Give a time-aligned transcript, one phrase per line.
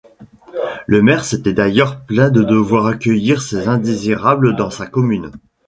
[0.87, 5.29] Le maire s’était d’ailleurs plaint de devoir accueillir ces indésirables dans sa commune.